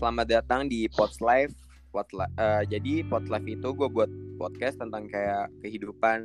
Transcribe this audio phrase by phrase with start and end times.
[0.00, 1.52] Selamat datang di Pods Live.
[1.92, 4.08] Pod, uh, jadi Pod Live itu gue buat
[4.40, 6.24] podcast tentang kayak kehidupan,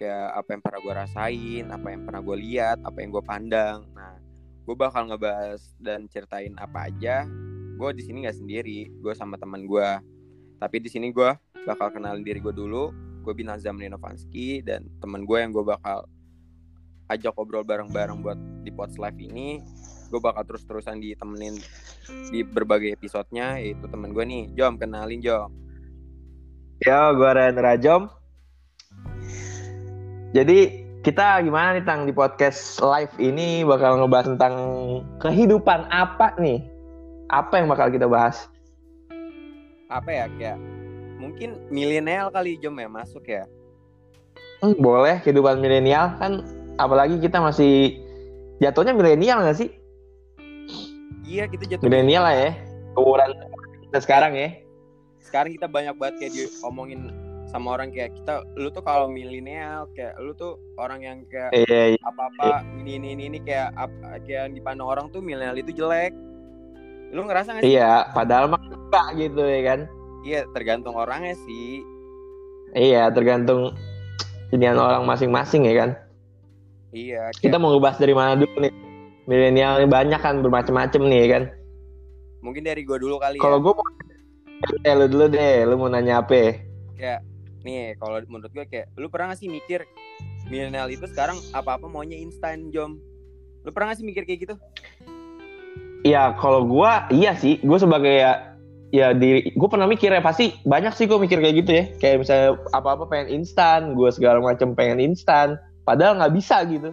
[0.00, 3.84] kayak apa yang pernah gue rasain, apa yang pernah gue lihat, apa yang gue pandang.
[3.92, 4.16] Nah,
[4.64, 7.28] gue bakal ngebahas dan ceritain apa aja.
[7.76, 9.88] Gue di sini nggak sendiri, gue sama teman gue.
[10.56, 11.36] Tapi di sini gue
[11.68, 12.96] bakal kenalin diri gue dulu.
[13.20, 16.08] Gue Bintang Zamri Novanski dan teman gue yang gue bakal
[17.12, 19.60] ajak ngobrol bareng-bareng buat di Pods Live ini
[20.12, 21.56] gue bakal terus-terusan ditemenin
[22.28, 25.48] di berbagai episodenya yaitu temen gue nih Jom kenalin Jom.
[26.84, 28.12] Yo gue Ren Rajom.
[30.36, 34.54] Jadi kita gimana nih Tang di podcast live ini bakal ngebahas tentang
[35.16, 36.60] kehidupan apa nih?
[37.32, 38.52] Apa yang bakal kita bahas?
[39.88, 40.60] Apa ya kayak
[41.16, 43.48] mungkin milenial kali Jom ya masuk ya?
[44.60, 46.44] Hmm, boleh kehidupan milenial kan
[46.76, 47.96] apalagi kita masih
[48.60, 49.81] jatuhnya milenial gak sih
[51.32, 52.50] Iya kita jatuh milenial lah ya.
[52.92, 53.32] Umuran
[53.88, 54.52] kita sekarang ya.
[55.24, 57.08] Sekarang kita banyak banget kayak diomongin
[57.48, 61.96] sama orang kayak kita lu tuh kalau milenial kayak lu tuh orang yang kayak iya,
[61.96, 62.00] iya.
[62.04, 66.12] apa-apa ini ini ini, ini kayak apa kayak yang dipandang orang tuh milenial itu jelek.
[67.16, 67.80] Lu ngerasa gak sih?
[67.80, 69.80] Iya padahal mah enggak gitu ya kan?
[70.28, 71.80] Iya tergantung orangnya sih.
[72.76, 73.72] Iya tergantung
[74.52, 75.90] pilihan orang masing-masing ya kan?
[76.92, 77.40] Iya kayak...
[77.40, 78.91] kita mau ngebahas dari mana dulu nih
[79.26, 81.42] milenial banyak kan bermacam-macam nih kan?
[82.42, 83.64] Mungkin dari gue dulu kali kalau ya.
[83.64, 83.86] gue mau
[84.82, 86.58] eh, lu dulu deh lu mau nanya apa?
[86.98, 87.20] Kayak
[87.62, 89.86] nih kalau menurut gue kayak lu pernah gak sih mikir
[90.50, 92.98] milenial itu sekarang apa-apa maunya instan jom?
[93.62, 94.54] Lu pernah gak sih mikir kayak gitu?
[96.02, 98.58] Iya, kalau gue iya sih, gue sebagai ya
[98.92, 101.84] ya di gue pernah mikir ya pasti banyak sih gue mikir kayak gitu ya.
[102.02, 105.54] Kayak misalnya apa-apa pengen instan gue segala macam pengen instan
[105.86, 106.90] padahal nggak bisa gitu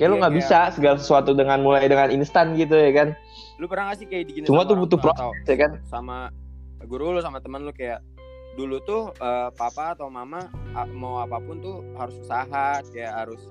[0.00, 3.08] Kayak lu iya, nggak bisa segala sesuatu dengan mulai dengan instan gitu ya kan.
[3.60, 5.76] Lu pernah gak sih kayak digini Semua tuh butuh proses ya kan.
[5.92, 6.32] Sama
[6.88, 8.00] guru lu sama teman lu kayak
[8.56, 10.48] dulu tuh uh, papa atau mama
[10.96, 13.44] mau apa pun tuh harus usaha kayak harus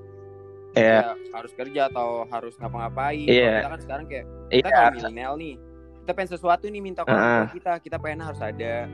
[0.74, 1.14] yeah.
[1.14, 3.30] ya, harus kerja atau harus ngapa-ngapain.
[3.30, 3.62] Yeah.
[3.62, 4.74] Kita kan sekarang kayak kita yeah.
[4.74, 5.54] kalau milenial nih,
[6.02, 7.46] kita pengen sesuatu nih minta ke uh.
[7.54, 8.90] kita, kita pengen harus ada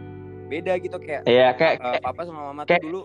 [0.52, 1.24] beda gitu kayak.
[1.24, 3.02] Yeah, kayak, uh, papa sama mama kayak, tuh dulu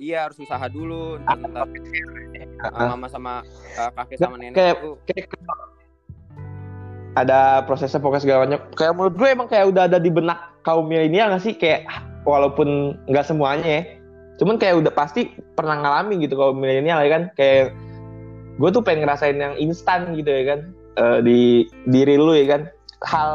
[0.00, 1.68] iya harus usaha dulu ntar, ntar
[2.72, 3.44] uh, mama sama
[3.76, 5.28] uh, kakek sama nenek kayak, itu kayak,
[7.18, 8.60] ada prosesnya pokoknya segala macam.
[8.78, 11.54] Kayak menurut gue emang kayak udah ada di benak kaum milenial nggak sih?
[11.58, 11.90] Kayak
[12.22, 13.82] walaupun nggak semuanya ya.
[14.38, 17.22] Cuman kayak udah pasti pernah ngalamin gitu kaum milenial ya kan?
[17.34, 17.74] Kayak
[18.62, 20.60] gue tuh pengen ngerasain yang instan gitu ya kan?
[21.02, 22.62] Uh, di diri lu ya kan?
[23.02, 23.32] Hal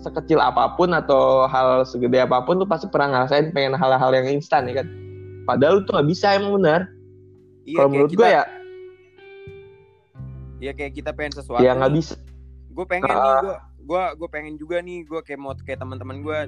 [0.00, 4.28] sekecil apa pun atau hal segede apa pun tuh pasti pernah ngerasain pengen hal-hal yang
[4.32, 4.88] instan ya kan
[5.50, 6.80] Padahal tuh nggak bisa emang benar.
[7.66, 8.44] Iya, Kalau menurut gue ya.
[10.60, 11.64] Iya kayak kita pengen sesuatu.
[11.64, 12.14] Ya nggak bisa.
[12.70, 13.56] Gue pengen uh, nih, gue
[13.90, 16.38] gue gue pengen juga nih, gue kayak mau kayak teman-teman gue,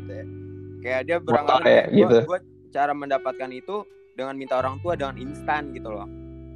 [0.86, 2.16] kayak dia beranggapan kayak gitu.
[2.30, 2.38] gue
[2.70, 3.76] cara mendapatkan itu
[4.14, 6.06] dengan minta orang tua dengan instan gitu loh.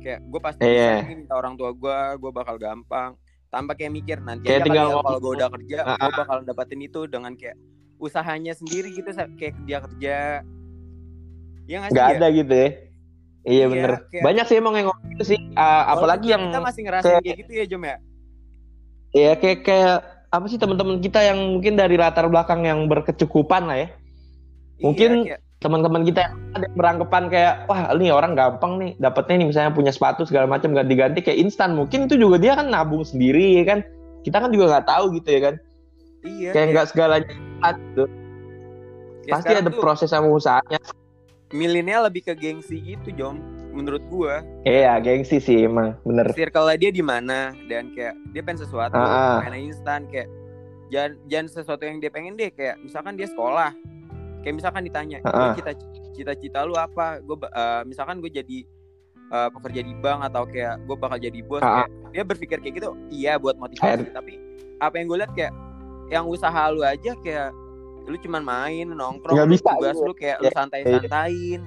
[0.05, 1.03] Kayak gue pasti yeah.
[1.03, 3.19] minta orang tua gue, gue bakal gampang.
[3.51, 6.39] Tanpa kayak mikir nanti kayak aja tinggal ya, kalau gue udah kerja, uh, gue bakal
[6.45, 7.57] dapatin itu dengan kayak
[7.97, 9.09] usahanya sendiri gitu
[9.41, 10.17] kayak dia kerja
[11.66, 12.69] Ya gak, gak ada gitu ya.
[13.47, 13.91] Iya, iya bener.
[14.10, 14.25] Kayak...
[14.27, 15.38] Banyak sih emang yang ngomong gitu sih.
[15.54, 17.97] Uh, apalagi yang kita masih ngerasain kayak, kayak gitu ya Jom ya.
[19.15, 19.97] Iya kayak kayak
[20.34, 23.88] apa sih teman-teman kita yang mungkin dari latar belakang yang berkecukupan lah ya.
[24.82, 25.41] Mungkin iya, kayak...
[25.62, 29.93] teman-teman kita yang ada beranggapan kayak wah ini orang gampang nih dapetnya nih misalnya punya
[29.94, 31.78] sepatu segala macam ganti-ganti kayak instan.
[31.78, 33.78] Mungkin itu juga dia kan nabung sendiri ya kan.
[34.27, 35.54] Kita kan juga nggak tahu gitu ya kan.
[36.27, 36.50] Iya.
[36.50, 36.91] Kayak nggak iya.
[36.91, 37.31] segalanya
[37.78, 38.04] gitu.
[39.27, 39.83] Ya, Pasti ada tuh...
[39.83, 40.83] proses sama usahanya
[41.55, 43.39] milenial lebih ke gengsi gitu Jom
[43.77, 44.41] menurut gua.
[44.65, 46.33] Iya gengsi sih emang bener.
[46.33, 50.27] Circle dia di mana dan kayak dia pengen sesuatu uh, pengen instan kayak
[50.89, 53.71] jangan jangan sesuatu yang dia pengen deh kayak misalkan dia sekolah
[54.41, 55.77] kayak misalkan ditanya uh, cita
[56.17, 57.21] cita-cita lu apa?
[57.21, 58.65] Gue uh, misalkan gue jadi
[59.31, 62.75] uh, pekerja di bank atau kayak gue bakal jadi bos uh, kayak dia berpikir kayak
[62.81, 64.39] gitu iya buat motivasi tapi
[64.81, 65.53] apa yang gue lihat kayak
[66.13, 67.51] yang usaha lu aja kayak
[68.07, 71.61] lu cuman main nongkrong Gak bisa, tugas lu kayak lu santai-santain.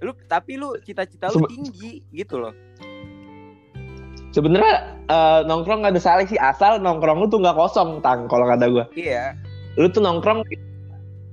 [0.00, 2.56] Lu tapi lu cita-cita lu tinggi gitu loh.
[4.32, 6.40] Sebenarnya uh, nongkrong gak ada salah sih.
[6.40, 9.36] Asal nongkrong lu tuh nggak kosong tang kalau kata gue iya.
[9.76, 10.44] Lu tuh nongkrong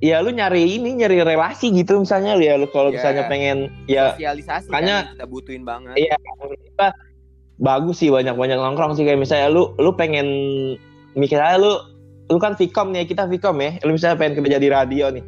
[0.04, 2.60] ya lu nyari ini nyari relasi gitu misalnya ya.
[2.60, 3.00] Lu kalau yeah.
[3.00, 3.58] misalnya pengen
[3.88, 5.96] ya sosialisasi makanya kan, kita butuhin banget.
[5.96, 6.16] Iya
[7.62, 9.08] bagus sih banyak banyak nongkrong sih.
[9.08, 10.28] Kayak misalnya lu lu pengen
[11.16, 11.93] mikir aja lu
[12.32, 13.72] lu kan Vcom nih kita Vcom ya.
[13.84, 15.24] Lu misalnya pengen kerja di radio nih.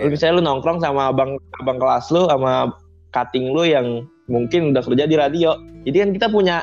[0.00, 0.10] Lu yeah.
[0.12, 2.74] misalnya lu nongkrong sama abang abang kelas lu sama
[3.14, 5.56] cutting lu yang mungkin udah kerja di radio.
[5.88, 6.56] Jadi kan kita punya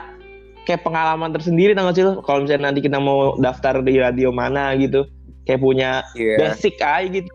[0.67, 4.35] kayak pengalaman tersendiri tau gak sih lo kalau misalnya nanti kita mau daftar di radio
[4.35, 5.07] mana gitu
[5.47, 6.35] kayak punya Iya.
[6.43, 7.31] basic aja gitu.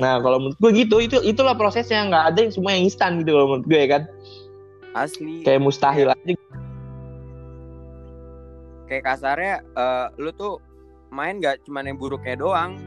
[0.00, 2.08] Nah kalau menurut gue gitu itu itulah prosesnya.
[2.08, 4.02] Nggak ada yang semua yang instan gitu kalau menurut gue ya kan.
[4.90, 5.46] Asli.
[5.46, 6.34] kayak mustahil aja.
[8.90, 10.58] Kayak kasarnya eh, lu tuh
[11.10, 12.78] main gak cuman yang buruknya doang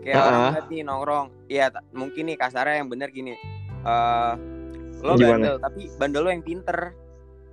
[0.00, 0.26] kayak Heeh.
[0.26, 3.34] orang lihat nih nongkrong iya ta- mungkin nih kasarnya yang bener gini
[3.80, 4.32] eh
[5.00, 5.30] lo Gimana?
[5.34, 6.78] bandel tapi bandel lo yang pinter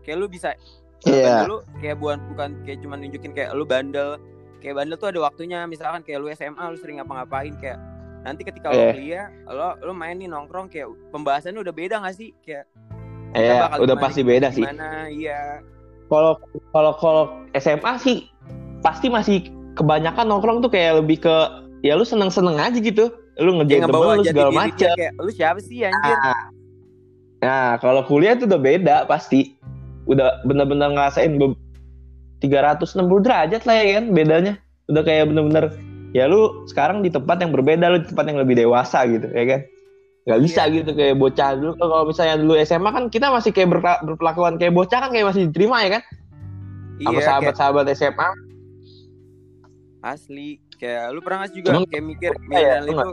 [0.01, 0.55] kayak lu bisa
[1.03, 1.43] Iya.
[1.43, 4.09] bandel lu kayak bukan bukan kayak cuman nunjukin kayak lu bandel
[4.57, 7.77] kayak bandel tuh ada waktunya misalkan kayak lu SMA lu sering ngapa-ngapain kayak
[8.19, 8.91] nanti ketika lo Iya.
[8.91, 12.65] kuliah lo lo main nih nongkrong kayak pembahasannya udah beda gak sih kayak
[13.29, 14.63] Iya, bakal udah gimana- pasti beda sih.
[14.63, 15.41] gimana iya
[16.07, 16.39] Kalau
[16.71, 18.17] kalau kalau SMA sih
[18.81, 21.35] pasti masih kebanyakan nongkrong tuh kayak lebih ke
[21.81, 23.09] ya lu seneng-seneng aja gitu.
[23.37, 24.93] Lu ngerjain Dia temen lu segala macam.
[24.97, 26.41] kayak lu siapa sih anjir Nah,
[27.39, 29.53] nah kalau kuliah tuh udah beda pasti.
[30.07, 31.59] Udah bener-bener ngerasain be-
[32.39, 34.53] 360 derajat lah ya kan bedanya.
[34.87, 35.73] Udah kayak bener-bener
[36.15, 39.45] ya lu sekarang di tempat yang berbeda lu di tempat yang lebih dewasa gitu ya
[39.45, 39.61] kan.
[40.27, 40.73] Gak bisa Iya.
[40.81, 43.69] gitu kayak bocah dulu kalau misalnya dulu SMA kan kita masih kayak
[44.03, 48.27] berpelakuan kayak bocah kan kayak masih diterima ya kan sama Iya, kayak sahabat-sahabat SMA
[49.99, 50.61] asli.
[50.73, 53.09] Kayak lu pernah sih juga kayak mikir ya, milenial lu itu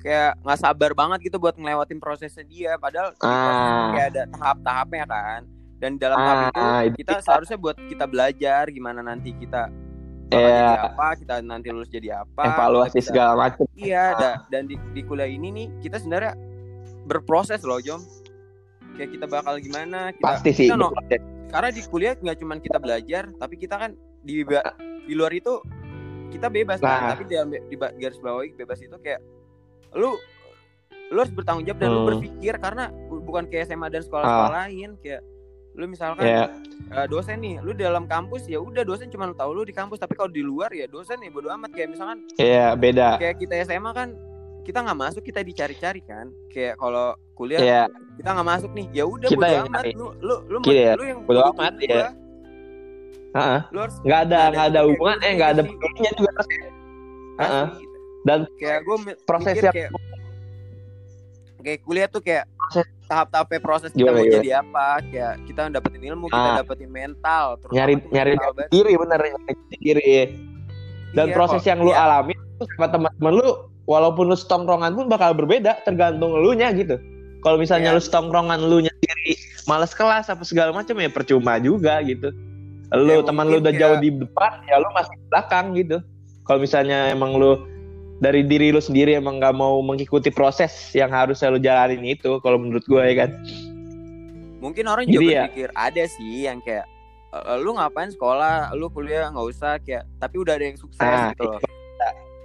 [0.00, 2.72] kayak nggak sabar banget gitu buat ngelewatin prosesnya dia.
[2.76, 3.92] Padahal Ah.
[3.92, 5.40] kayak ada tahap-tahapnya kan.
[5.76, 7.24] Dan dalam tahap Ah, itu itu kita bisa.
[7.24, 9.72] seharusnya buat kita belajar gimana nanti kita
[10.28, 10.46] Iya.
[10.46, 14.78] jadi apa kita nanti lulus jadi apa evaluasi kita segala macam iya da- dan di,
[14.92, 16.36] di kuliah ini nih kita sebenarnya
[17.04, 17.98] berproses loh Jom.
[18.92, 20.92] Kayak kita bakal gimana kita pasti sih kita no-
[21.48, 24.44] karena di kuliah nggak cuma kita belajar tapi kita kan di
[25.02, 25.58] di luar itu
[26.30, 27.10] kita bebas kan Nah.
[27.12, 27.34] tapi di,
[27.66, 29.20] di garis bawahi bebas itu kayak
[29.92, 30.14] lu
[31.10, 32.08] lu harus bertanggung jawab dan lu Hmm.
[32.08, 35.22] berpikir karena bu- bukan kayak SMA dan sekolah-sekolah lain kayak
[35.70, 36.50] lu misalkan ya
[36.92, 39.98] eh, dosen nih lu di dalam kampus ya udah dosen cuma tahu lu di kampus
[39.98, 41.70] tapi kalau di luar ya dosen ya bodo amat.
[41.70, 43.16] Kayak misalkan ya beda.
[43.16, 44.08] kayak kita SMA kan
[44.60, 46.26] kita nggak masuk kita dicari-cari kan.
[46.48, 47.82] Kayak kalau kuliah ya
[48.14, 49.70] kita nggak masuk nih ya udah bodo amat.
[49.72, 49.90] nyari.
[49.94, 52.06] lu lu lu, ya, lu yang bodo amat, ya.
[53.30, 53.60] Heeh.
[53.70, 56.30] lu harus nggak ada nggak ada hubungan gitu eh nggak ada pedulinya juga
[57.38, 57.66] Heeh.
[57.66, 57.84] asli.
[58.20, 59.90] dan kayak gue proses yang kayak
[61.60, 62.44] kayak kuliah tuh kayak
[63.06, 64.36] tahap-tahapnya proses kita Gimana, mau gimana?
[64.38, 66.56] jadi apa kayak kita dapetin ilmu kita Ah.
[66.58, 68.32] dapetin mental terus nyari nyari
[68.68, 70.10] diri bener nyari diri
[71.12, 71.68] dan Iya, proses kok.
[71.68, 72.00] yang lu Iya.
[72.00, 72.34] alami
[72.70, 73.48] sama teman-teman lu
[73.84, 76.96] walaupun lu setongkrongan pun bakal berbeda tergantung lu nya gitu
[77.40, 77.96] kalau misalnya Iya.
[77.98, 79.34] lu setongkrongan lu nya sendiri
[79.66, 82.30] males kelas apa segala macam ya percuma juga gitu
[82.92, 85.96] lu Ya, teman lu udah kayak- jauh di depan ya lu masih di belakang gitu.
[86.42, 87.54] Kalau misalnya emang lu
[88.18, 92.56] dari diri lu sendiri emang nggak mau mengikuti proses yang harus lu jalanin itu kalau
[92.56, 93.30] menurut gue ya kan?
[94.60, 96.84] Mungkin orang Jadi juga ya- berpikir ada sih yang kayak
[97.30, 98.74] "Eh, lu ngapain sekolah?
[98.74, 101.60] Lu kuliah nggak usah kayak tapi udah ada yang sukses Ah, gitu loh.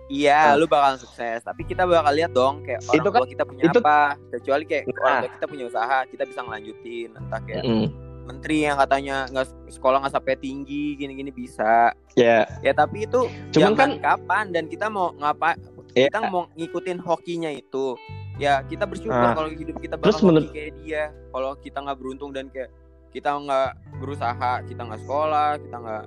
[0.06, 0.56] iya Ah.
[0.56, 3.63] lu bakal sukses tapi kita bakal lihat dong kayak orang Itu kan- tua kita punya
[3.65, 4.00] itu- apa.
[4.31, 4.94] Kecuali kayak Nah.
[4.95, 7.88] orang tua kita punya usaha kita bisa ngelanjutin entah kayak Mm,
[8.25, 13.74] menteri yang katanya nggak sekolah nggak sampai tinggi gini-gini bisa ya ya tapi itu Cuman
[13.75, 15.54] kan- kapan dan kita mau ngapa
[15.94, 16.10] Iya.
[16.10, 17.95] kita mau ngikutin hokinya itu
[18.36, 19.31] ya kita bersyukur Ah.
[19.31, 22.68] kalau hidup kita Terus bakal menurut- hoki kayak dia kalau kita nggak beruntung dan kayak
[23.09, 26.04] kita nggak berusaha kita nggak sekolah kita nggak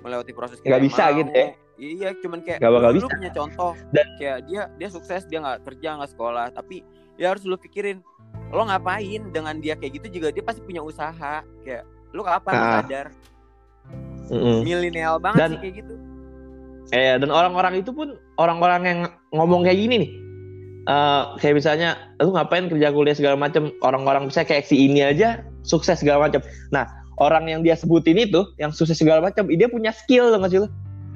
[0.00, 1.16] melewati proses kita Nggak bisa mau.
[1.18, 1.48] gitu ya.
[1.76, 3.08] iya cuman kayak Nggak bakal lu bisa.
[3.10, 6.76] punya contoh Dan- kayak dia dia sukses dia nggak kerja nggak sekolah tapi
[7.16, 8.00] ya harus lu pikirin
[8.50, 12.64] lo ngapain dengan dia kayak gitu juga dia pasti punya usaha kayak lu kapan lu
[12.66, 12.72] Ah.
[12.82, 13.06] sadar
[14.30, 14.58] mm-mm.
[14.66, 15.94] milenial banget Dan- sih kayak gitu
[16.90, 20.10] Eh dan orang-orang itu pun orang-orang yang ngomong kayak gini nih.
[20.90, 25.46] Eh kayak misalnya lu ngapain kerja kuliah segala macam orang-orang bisa kayak si ini aja
[25.62, 26.42] sukses segala macam.
[26.74, 26.90] Nah,
[27.22, 30.60] orang yang dia sebutin itu yang sukses segala macam, dia punya skill loh nggak sih
[30.66, 30.68] lu?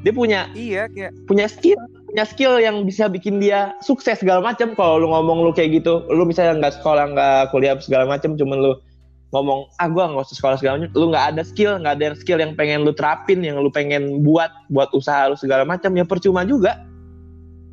[0.06, 1.80] Dia punya iya kayak punya skill,
[2.14, 4.70] punya skill yang bisa bikin dia sukses segala macam.
[4.78, 8.62] Kalau lu ngomong lu kayak gitu, lu misalnya nggak sekolah, nggak kuliah segala macam, cuman
[8.62, 8.72] lu
[9.34, 12.38] ngomong ah gua nggak usah sekolah segala macam, lu nggak ada skill, nggak ada skill
[12.38, 16.46] yang pengen lu terapin, yang lu pengen buat buat usaha lu segala macam, ya percuma
[16.46, 16.86] juga.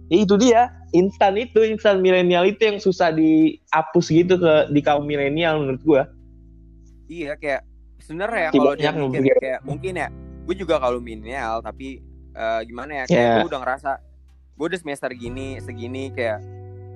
[0.09, 5.05] Ya, itu dia, instan itu, instan milenial itu yang susah dihapus gitu ke di kaum
[5.05, 6.03] milenial menurut gua.
[7.05, 7.61] Iya kayak
[8.01, 8.89] sebenarnya ya kalau dia
[9.37, 10.09] kayak mungkin ya
[10.49, 12.01] gue juga kalau milenial tapi
[12.33, 13.35] eh, gimana ya kayak Ya.
[13.37, 13.91] gue udah ngerasa
[14.53, 16.39] gue udah semester gini segini kayak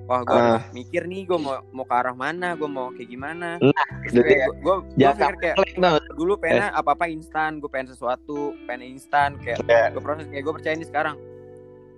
[0.04, 0.62] wah gue Ah.
[0.70, 4.22] mikir nih gue mau mau ke arah mana gue mau kayak gimana Nah, kayak
[4.54, 5.98] gue gue pikir kayak no.
[6.14, 9.90] dulu pengen apa apa instan gue pengen sesuatu pengen instan kayak Ya.
[9.90, 11.16] gue proses kayak gue percaya ini sekarang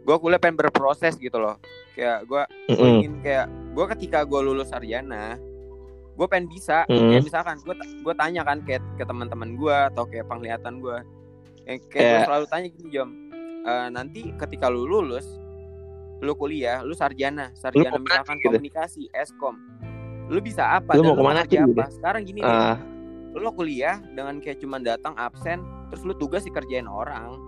[0.00, 1.60] gue kuliah pengen berproses gitu loh
[1.92, 2.98] kayak gue gue Mm-mm.
[2.98, 5.36] ingin kayak gue ketika gue lulus sarjana
[6.10, 7.12] gue pengen bisa Hmm.
[7.12, 10.96] kayak misalkan gue gue tanya kan kayak ke teman-teman gue atau kayak penglihatan gue
[11.62, 12.24] yang kayak gue Iya.
[12.24, 13.10] selalu tanya gini jom
[13.60, 15.28] "Eh, nanti ketika lu lulus
[16.18, 17.50] lu kuliah lu sarjana.
[17.52, 18.46] Sarjana ke mana misalkan gitu?
[18.50, 19.54] komunikasi eskom.
[20.26, 20.92] Lu bisa apa?
[20.92, 21.88] Lu mau ke mana sih, apa?
[21.88, 22.76] Sekarang gini nih Ah,
[23.32, 27.38] lu kuliah dengan kayak cuma datang absen terus lu tugas dikerjain orang.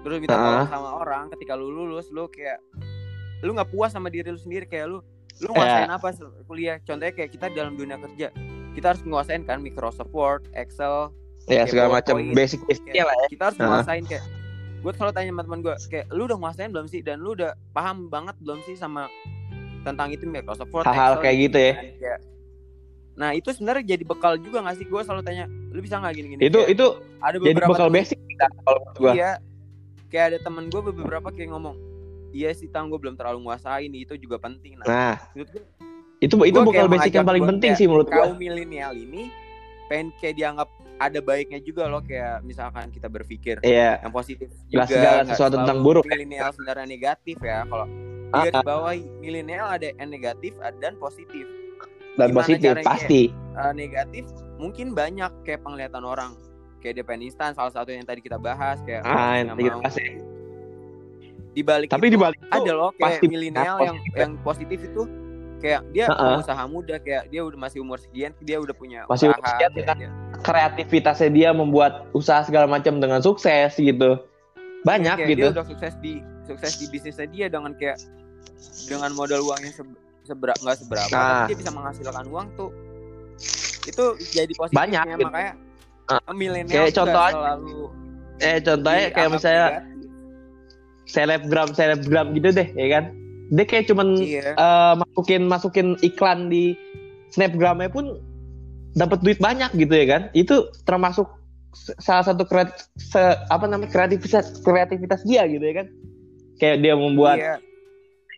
[0.00, 2.62] Terus minta tolong sama orang ketika lu lulus lu kayak
[3.40, 4.64] lu nggak puas sama diri lu sendiri.
[4.64, 4.98] Kayak lu
[5.36, 5.52] lu Iya.
[5.52, 6.76] nguasain apa se- kuliah?
[6.80, 8.30] Contohnya kayak kita dalam dunia kerja
[8.72, 11.08] kita harus nguasain kan Microsoft Word Excel
[11.46, 13.04] ya segala macam basic lah ya.
[13.32, 14.20] kita harus nguasain kayak
[14.86, 17.58] gue selalu tanya sama teman gue kayak lu udah nguasain belum sih dan lu udah
[17.74, 19.10] paham banget belum sih sama
[19.82, 21.72] tentang itu Microsoft Word Hal-hal kayak gitu ya.
[21.74, 22.22] Kayak-
[23.16, 26.40] nah itu sebenarnya jadi bekal juga gak sih gue selalu tanya lu bisa nggak gini-gini
[26.44, 26.86] Itu Kayak itu
[27.18, 29.12] ada jadi bekal temen- basic kita kalau menurut gua.
[29.12, 29.30] iya
[30.06, 31.76] kayak ada temen gue beberapa kayak ngomong
[32.30, 35.62] iya sih tang gue belum terlalu nguasain itu juga penting nah Nah, menurut gue
[36.16, 38.22] itu itu bekal basic yang paling penting sih menurut gua.
[38.22, 39.34] kaum milenial ini
[39.86, 44.00] pengen kayak dianggap ada baiknya juga loh kayak misalkan kita berpikir Iya.
[44.00, 46.04] yang positif juga segala nggak sesuatu tentang buruk.
[46.04, 47.86] milenial sebenarnya negatif ya kalau
[48.28, 51.46] Ah, garis bawahi milenial ada yang negatif dan positif
[52.14, 52.88] dan gimana positif caranya?
[52.88, 53.22] pasti.
[53.30, 54.24] Eh, negatif
[54.56, 56.32] mungkin banyak kayak penglihatan orang
[56.78, 60.10] kayak DPN instan salah satu yang tadi kita bahas kayak Ah, yang kita bahas ya.
[61.50, 64.16] di balik Tapi itu di balik itu ada loh kayak pasti milenial yang ya.
[64.22, 65.02] yang positif itu
[65.56, 66.18] kayak dia Heeh.
[66.36, 69.70] pengusaha muda kayak dia udah masih umur sekian dia udah punya Masih usaha umur sekian,
[69.82, 69.96] kan?
[69.96, 74.20] dia- kreativitasnya dia membuat usaha segala macam dengan sukses gitu.
[74.82, 75.40] Banyak kayak gitu.
[75.42, 76.12] dia udah sukses di
[76.44, 77.98] sukses di bisnisnya dia dengan kayak
[78.86, 81.24] dengan modal uang yang se- sebera- nggak seberapa Nah.
[81.42, 82.70] tapi dia bisa menghasilkan uang tuh
[83.84, 85.24] itu jadi positifnya Banyak, gitu.
[85.24, 85.52] makanya
[86.06, 86.32] Ah.
[86.32, 87.78] milenial Kayak contoh selalu
[88.36, 89.66] Eh contohnya kayak misalnya
[91.06, 93.04] selebgram selebgram gitu deh, ya kan?
[93.52, 94.58] Dia kayak cuman iya.
[94.58, 96.74] eh, masukin masukin iklan di
[97.30, 98.18] snapgramnya pun
[98.98, 100.22] dapat duit banyak gitu ya kan?
[100.34, 101.28] Itu termasuk
[102.00, 105.86] salah satu kreat, se- apa namanya kreativitas kreativitas dia gitu ya kan?
[106.58, 107.54] Kayak dia membuat iya.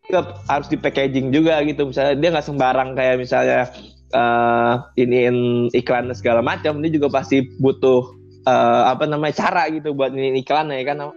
[0.08, 1.88] Juga harus di packaging juga gitu.
[1.88, 3.68] Misalnya dia nggak sembarang kayak misalnya
[4.08, 8.08] eh iniin iklan segala macam dia juga pasti butuh
[8.48, 11.12] eh, apa namanya cara gitu buat ini iklan ya kan?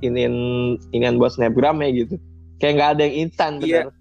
[0.00, 0.34] Iniin
[0.96, 2.16] inian buat snapgram ya gitu
[2.56, 3.82] kayak nggak ada yang instan Iya.
[3.84, 3.94] bener.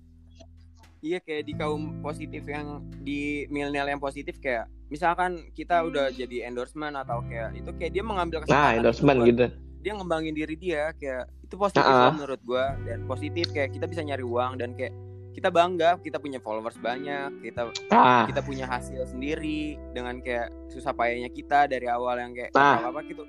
[1.00, 6.48] Iya kayak di kaum positif yang di milenial yang positif kayak misalkan kita udah jadi
[6.48, 9.46] endorsement atau kayak itu kayak dia mengambil nah kesempatan endorsement itu buat gitu
[9.84, 12.08] dia ngembangin diri dia kayak itu positif Ah.
[12.08, 14.96] loh menurut gua dan positif kayak kita bisa nyari uang dan kayak
[15.34, 20.94] kita bangga kita punya followers banyak kita ah kita punya hasil sendiri dengan kayak susah
[20.94, 22.80] payahnya kita dari awal yang kayak Nah.
[22.80, 23.28] apa apa gitu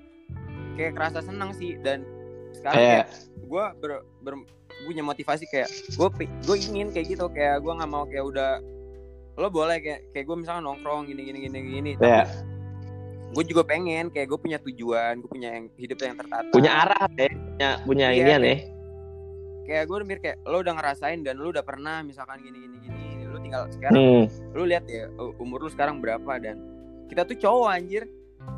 [0.74, 2.06] kayak kerasa senang sih dan
[2.54, 2.90] sekarang Iya.
[3.02, 3.06] kayak
[3.44, 3.90] gue ber,
[4.22, 4.48] ber-
[4.84, 8.50] punya motivasi kayak gue gue ingin kayak gitu kayak gue nggak mau kayak udah
[9.34, 12.24] lo boleh kayak kayak gue misalnya nongkrong gini gini gini gini tapi Iya.
[13.32, 17.06] gue juga pengen kayak gue punya tujuan gue punya yang hidup yang tertata punya arah
[17.10, 18.62] ya punya punya inian ya kayak-
[19.64, 22.76] kayak gue udah mikir kayak lo udah ngerasain dan lo udah pernah misalkan gini gini
[22.84, 24.24] gini lo tinggal sekarang hmm.
[24.52, 25.08] lu lihat ya
[25.38, 26.60] umur lu sekarang berapa dan
[27.08, 28.04] kita tuh cowok anjir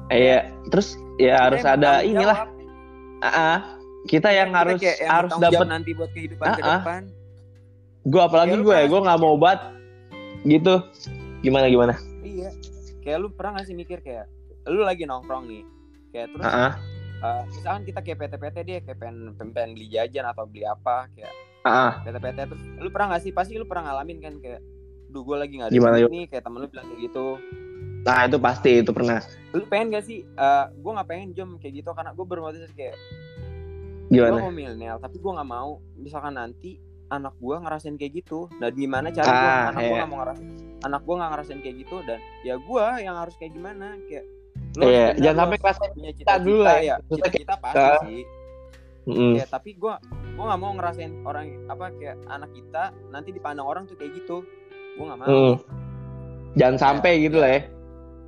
[0.08, 2.50] iya terus ya harus ada inilah
[3.22, 3.58] ah ah.
[4.06, 7.02] Kita yang Kita harus kayak yang harus dapat nanti buat kehidupan ke Ah, depan.
[8.06, 9.58] Gue apalagi Ya, gue ya gue nggak mau obat.
[10.46, 10.74] Gitu.
[11.42, 11.94] Gimana gimana?
[12.22, 12.50] Iya.
[13.02, 14.26] Kayak lu pernah gak sih mikir kayak
[14.66, 15.62] lu lagi nongkrong nih.
[16.14, 16.74] Kayak terus ah.
[17.22, 21.10] eh, misalkan kita kayak PT-PT dia kayak pengen, pengen, pengen beli jajan atau beli apa
[21.14, 21.34] kayak.
[22.06, 23.32] PT-PT terus lu pernah gak sih?
[23.34, 24.62] Pasti lu pernah ngalamin kan kayak
[25.10, 27.26] duh gue lagi gak ada Gimana, nih kayak temen lu bilang kayak gitu.
[28.06, 29.18] Nah itu pasti itu pernah.
[29.50, 30.22] Lu pengen gak sih?
[30.22, 32.94] Eh gue gak pengen jom kayak gitu karena gue bermotivasi kayak
[34.06, 35.70] gue gimana mau milenial tapi gue nggak mau.
[35.94, 39.96] Misalkan nanti anak gue ngerasain kayak gitu dan gimana cara Ah, anak gue iya.
[39.96, 40.48] nggak mau ngerasain
[40.82, 44.24] anak gue nggak ngerasain kayak gitu dan ya gue yang harus kayak gimana kayak
[44.74, 46.74] lo Iya, jangan sampai kelas punya cita-cita dulu ya.
[46.76, 48.22] ya Maksudnya cita-cita pasti kita- sih.
[49.06, 49.32] Mm.
[49.32, 49.94] ya tapi gue
[50.34, 54.42] gue nggak mau ngerasain orang apa kayak anak kita nanti dipandang orang tuh kayak gitu.
[54.96, 55.28] Gue nggak mau.
[55.30, 55.54] Mm.
[56.54, 57.60] jangan sampai gitu lah ya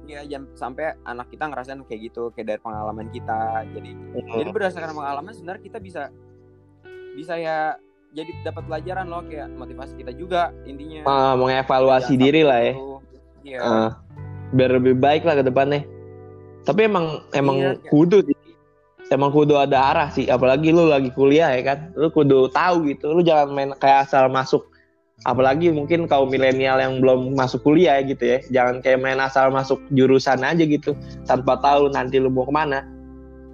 [0.09, 4.37] ya jangan sampai anak kita ngerasain kayak gitu kayak dari pengalaman kita jadi Mm.
[4.41, 6.03] jadi berdasarkan pengalaman sebenarnya kita bisa
[7.13, 7.77] bisa ya
[8.09, 11.05] jadi dapat pelajaran loh kayak motivasi kita juga intinya.
[11.05, 12.73] Ah, mengevaluasi Jangan diri lah ya.
[12.73, 12.97] gitu.
[13.45, 13.59] iya.
[13.61, 13.91] Ah,
[14.49, 15.85] biar lebih baik lah ke depannya.
[16.65, 18.37] Tapi emang emang kayak- kudu sih.
[19.09, 21.93] Emang kudu ada arah sih apalagi lu lagi kuliah ya kan.
[21.97, 24.68] Lu kudu tahu gitu lu jangan main kayak asal masuk
[25.27, 28.39] apalagi mungkin kaum milenial yang belum masuk kuliah gitu ya.
[28.53, 30.95] Jangan kayak main asal masuk jurusan aja gitu.
[31.27, 32.87] Tanpa tahu nanti lu mau ke mana.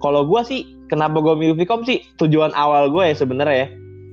[0.04, 3.68] Kalau gua sih kenapa gua milih Vkom sih tujuan awal gue ya sebenarnya ya.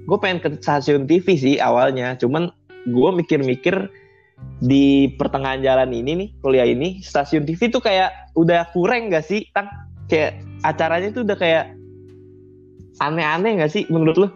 [0.08, 2.16] Gue pengen ke stasiun TV sih awalnya.
[2.16, 2.50] Cuman
[2.88, 3.92] gue mikir-mikir
[4.58, 9.46] di pertengahan jalan ini nih kuliah ini stasiun TV tuh kayak udah kurang gak sih
[9.54, 9.70] tang?
[10.10, 11.78] Kayak acaranya tuh udah kayak
[12.98, 14.28] aneh-aneh gak sih menurut lo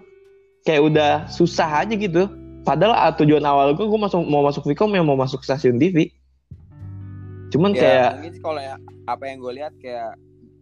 [0.65, 2.29] kayak udah susah aja gitu
[2.65, 6.09] padahal ah, tujuan awal gue gue masuk mau masuk Vkom yang mau masuk stasiun TV
[7.53, 10.11] cuman ya, kayak mungkin kalau ya, apa yang gue lihat kayak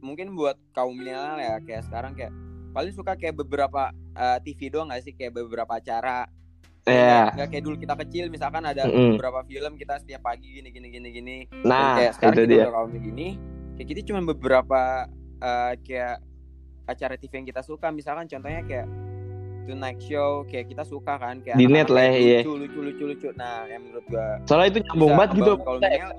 [0.03, 2.35] mungkin buat kaum milenial ya kayak sekarang kayak
[2.73, 5.13] paling suka kayak beberapa eh, TV doang gak sih?
[5.13, 6.25] Kayak beberapa acara.
[6.83, 9.15] Ya nggak kayak dulu kita kecil misalkan ada Mm-mm.
[9.15, 11.37] beberapa film kita setiap pagi gini gini gini gini.
[11.47, 12.63] Dan nah kayak sekarang itu kita dia.
[12.67, 13.27] udah kaum gini
[13.79, 14.81] kayak kita cuma beberapa
[15.39, 16.19] eh, kayak
[16.83, 17.87] acara TV yang kita suka.
[17.87, 18.87] Misalkan contohnya kayak
[19.63, 22.39] Tonight Show kayak kita suka kan kayak Di net lah, yang iya.
[22.41, 26.11] lucu lucu lucu lucu nah yang menurut gua soalnya itu nyambung banget gitu milenial.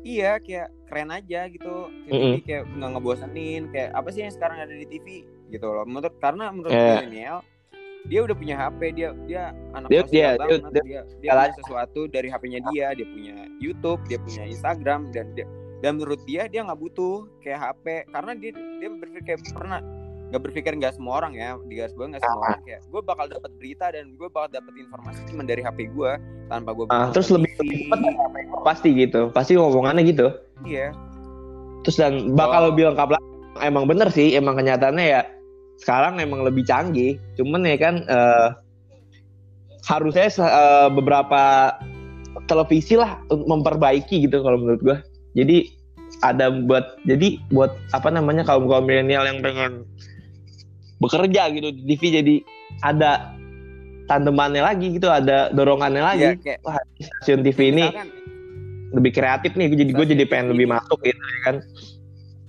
[0.00, 2.32] iya kayak keren aja gitu kayak, Mm-mm.
[2.32, 5.06] TV kayak nggak ngebosanin kayak apa sih yang sekarang ada di TV
[5.48, 6.94] gitu loh menurut karena menurut Iya.
[6.98, 7.38] milenial
[8.02, 11.52] dia udah punya HP dia dia anak Dia- dia- banget dia- dia dia, dia punya
[11.54, 15.44] sesuatu dari HP-nya dia dia punya YouTube dia punya Instagram dan dia
[15.80, 19.80] dan menurut dia dia nggak butuh kayak HP karena dia dia berpikir kayak pernah
[20.30, 23.26] nggak berpikir nggak semua orang ya di garis bawah nggak semua orang kayak gue bakal
[23.26, 26.10] dapat berita dan gue bakal dapat informasi cuma dari HP gue
[26.46, 28.62] tanpa gue Ah, terus lebih lebih cepat yang gua?
[28.62, 30.26] Pasti gitu pasti ngomongannya gitu.
[30.62, 30.94] Iya.
[31.82, 32.66] Terus dan bakal Oh.
[32.70, 33.18] lebih lengkap
[33.58, 35.20] emang bener sih emang kenyataannya ya
[35.82, 37.18] sekarang emang lebih canggih.
[37.34, 38.48] Cuman ya kan eh,
[39.88, 41.74] harusnya eh, beberapa
[42.46, 44.98] televisi lah memperbaiki gitu kalau menurut gua.
[45.34, 45.70] Jadi
[46.20, 49.88] ada buat jadi buat apa namanya kaum kaum milenial yang pengen
[51.00, 51.68] bekerja gitu.
[51.74, 52.34] Di TV jadi
[52.84, 53.34] ada
[54.06, 56.26] tandemannya lagi gitu ada dorongannya lagi.
[56.38, 56.60] Iya, kayak
[57.00, 58.08] stasiun TV ini misalkan,
[58.90, 61.56] lebih kreatif nih jadi gue jadi pengen TV lebih masuk gitu ya kan?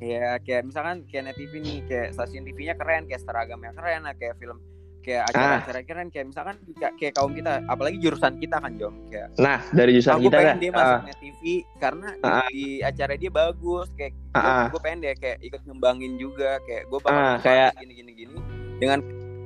[0.01, 4.33] Ya kayak misalkan kayak net TV nih kayak stasiun TV-nya keren kayak seragamnya keren kayak
[4.41, 4.57] film
[5.01, 9.33] kayak acara-acara keren kayak misalkan kayak, kayak kaum kita apalagi jurusan kita kan Jom kayak
[9.35, 10.57] Nah, dari jurusan aku kita pengen kan.
[10.57, 11.41] dia masuk ah, net TV
[11.75, 12.47] karena di, Ah.
[12.47, 14.65] di acara dia bagus kayak Ah, ah.
[14.69, 18.11] gue pengen dia kayak ikut ngembangin juga kayak gue bakal Ah, ngembangin kayak- gini gini
[18.15, 18.35] gini
[18.77, 18.99] dengan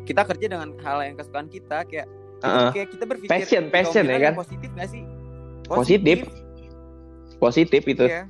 [0.03, 2.07] kita kerja dengan hal yang kesukaan kita kayak
[2.39, 2.69] ah, ah.
[2.69, 4.33] kayak kita berpikir Passion, passion ya kan?
[4.35, 5.03] positif gak sih
[5.65, 6.17] Positif.
[7.35, 8.05] positif itu.
[8.05, 8.29] iya.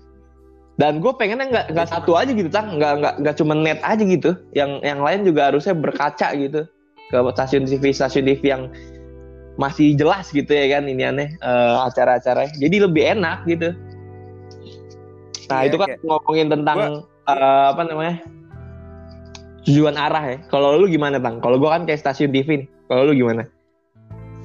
[0.75, 4.03] Dan gue pengennya nggak nggak satu aja gitu, tang, nggak nggak nggak cuma net aja
[4.03, 4.35] gitu.
[4.51, 6.67] Yang yang lain juga harusnya berkaca gitu
[7.05, 8.63] ke stasiun TV stasiun TV yang
[9.55, 12.51] masih jelas gitu ya kan ini aneh eh, acara-acaranya.
[12.55, 13.71] Jadi lebih enak gitu.
[15.45, 16.77] Nah Iya, itu kan kayak- ngomongin tentang
[17.25, 18.15] eh, apa namanya
[19.65, 20.37] tujuan arah ya.
[20.49, 21.41] Kalau lu gimana tang?
[21.41, 22.67] Kalau gue kan kayak stasiun TV nih.
[22.85, 23.49] Kalau lu gimana?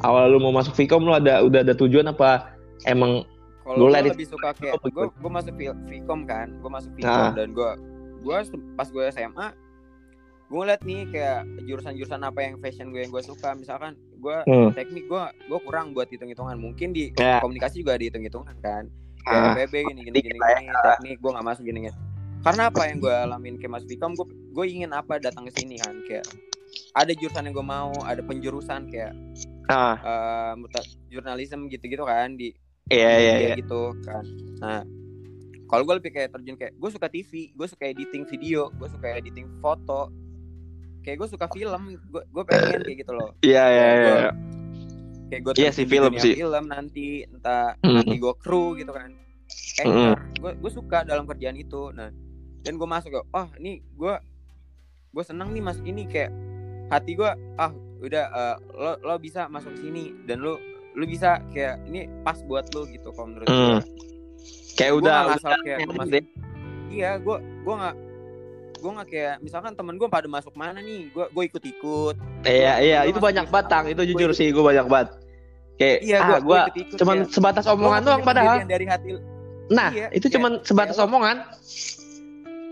[0.00, 2.56] Awal lu mau masuk Vkom lu ada udah ada tujuan apa
[2.88, 3.24] emang
[3.60, 5.54] Kalau Gua gue lebih suka kayak gue gue masuk
[5.86, 7.30] Vkom kan, gue masuk Vkom Ah.
[7.36, 7.70] dan gue
[8.24, 8.36] gue
[8.74, 9.46] pas gue SMA
[10.50, 14.74] gue ngeliat nih kayak jurusan-jurusan apa yang fashion gue yang gue suka misalkan gue Hmm.
[14.74, 17.38] teknik gue gue kurang buat hitung-hitungan mungkin di Ya.
[17.38, 18.90] komunikasi juga ada hitung-hitungan kan
[19.22, 20.58] Ah, kayak PB gini gini dikit gini, lah ya.
[20.58, 21.96] gini teknik gue nggak masuk gini gini
[22.40, 25.76] karena apa yang gue alamin kayak masuk Vkom gue gue ingin apa datang ke sini
[25.76, 26.24] kan kayak
[26.92, 29.12] ada jurusan yang gue mau ada penjurusan kayak
[29.68, 29.94] ah,
[30.56, 32.50] muta- jurnalisme gitu-gitu kan di
[32.88, 33.54] iya iya iya.
[33.54, 34.24] gitu kan
[34.58, 34.82] nah
[35.66, 39.14] kalau gue lebih kayak terjun kayak gue suka TV gue suka editing video gue suka
[39.14, 40.10] editing foto
[41.00, 43.30] kayak gue suka film gue gue pengen kayak gitu loh.
[43.40, 44.06] Iya iya Kayak iya.
[44.06, 44.36] gua-
[45.26, 46.34] kayak gue Iya sih, film sih.
[46.34, 47.94] film nanti entah Mm.
[47.96, 49.10] nanti gue kru gitu kan.
[49.78, 51.90] Anchor gue gue suka dalam kerjaan itu.
[51.90, 52.10] Nah
[52.60, 54.14] dan gue masuk kayak oh ini gue
[55.10, 56.30] gue seneng nih masuk ini kayak
[56.88, 60.60] hati gue ah udah eh, lo lo bisa masuk sini dan lo
[60.90, 63.78] lu bisa kayak ini pas buat lo gitu kalau menurut Hmm.
[63.78, 63.82] gue
[64.72, 66.28] Kayak Gua udah udah kayak masuk-
[66.88, 67.96] iya gue gue nggak
[68.80, 72.72] gue nggak kayak misalkan temen gue pada masuk mana nih gue gue ikut ikut Iya
[72.80, 75.08] iya gua itu banyak di banget sana, tang itu jujur sih gue banyak banget.
[75.76, 76.58] Kayak iya ah gue
[76.94, 78.56] cuman sebatas omongan doang padahal.
[78.64, 79.16] dari hati
[79.68, 81.36] Nah iya, itu kayak- cuman sebatas kayak lo- omongan.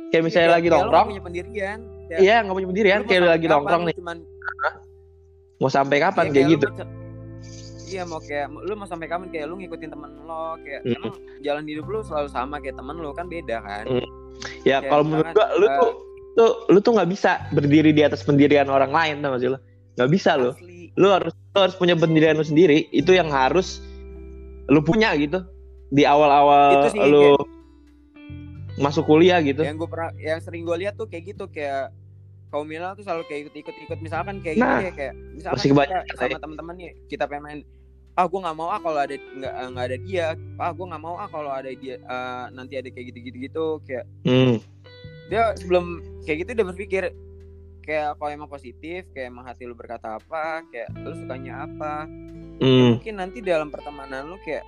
[0.08, 1.06] Kayak misalnya lagi kayak lo nongkrong.
[1.06, 3.94] punya pendirian Kayak Iya nggak punya pendirian kayak lagi nongkrong nih.
[3.94, 4.18] cuman
[5.58, 6.66] Mau sampai kapan Iya, kayak lu gitu.
[7.88, 10.94] Iya mau kayak lu mau sampai kapan kayak lu ngikutin temen lo kayak Mm.
[10.94, 13.84] emang jalan hidup lu selalu sama kayak temen lu kan beda kan.
[13.86, 14.08] Mm.
[14.66, 15.90] Ya Kayak kalau menurut gua lu eh, tuh
[16.38, 19.58] tuh lu tuh nggak bisa berdiri di atas pendirian orang lain tau gak sih lu?
[19.98, 20.50] Nggak bisa lu.
[20.54, 20.90] Asli.
[20.98, 22.86] Lu harus lu harus punya pendirian lu sendiri.
[22.94, 23.82] Itu yang harus
[24.68, 25.42] lu punya gitu
[25.88, 27.34] di awal-awal Itu sih, lu
[28.78, 29.64] masuk kuliah gitu.
[29.66, 31.90] Yang gue pernah yang sering gue lihat tuh kayak gitu kayak
[32.48, 36.14] kaum milenial tuh selalu kayak ikut-ikut misalkan kayak Nah, gitu ya kayak misalkan masih kita
[36.16, 36.38] sama ya.
[36.40, 37.60] teman-teman nih kita pengen main
[38.18, 40.26] ah gue nggak mau ah kalau ada nggak nggak ada dia
[40.59, 44.04] ah gue nggak mau ah kalau ada dia eh, nanti ada kayak gitu-gitu gitu kayak
[44.26, 44.59] Hmm.
[45.31, 47.02] dia sebelum kayak gitu udah berpikir
[47.81, 52.11] kayak kalau emang positif kayak emang hati lu berkata apa kayak lu sukanya apa
[52.59, 52.98] Ya Hmm.
[52.98, 54.66] mungkin nanti dalam pertemanan lu kayak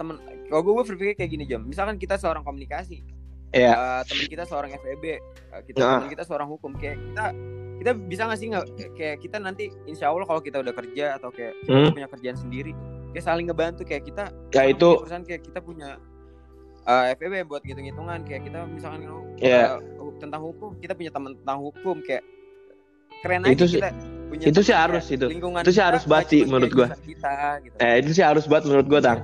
[0.00, 0.16] temen
[0.48, 3.04] kalau gue berpikir kayak gini jam misalkan kita seorang komunikasi
[3.48, 3.72] Iya.
[3.72, 5.20] eh, teman kita seorang FEB eh,
[5.62, 6.00] kita Nah.
[6.00, 7.36] teman kita seorang hukum kayak kita
[7.78, 11.30] kita bisa nggak sih nggak kayak kita nanti insya Allah kalau kita udah kerja atau
[11.30, 11.94] kayak kita Hmm.
[11.94, 12.72] punya kerjaan sendiri
[13.08, 15.88] kayak saling ngebantu kayak kita Ya itu perusahaan kayak kita punya
[16.84, 19.04] eh, FEB buat ngitung-ngitungan kayak kita misalkan
[19.38, 19.76] Iya.
[19.76, 22.24] eh, hu- tentang hukum kita punya teman tentang hukum kayak
[23.20, 23.90] keren aja Itu sih- kita
[24.26, 25.26] punya itu sih harus itu.
[25.26, 26.88] lingkungan Itu sih harus banget sih menurut gua.
[26.98, 29.20] kita gitu eh itu sih harus banget menurut gue tang.